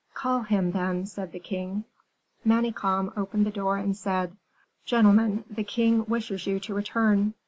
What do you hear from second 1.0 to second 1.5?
said the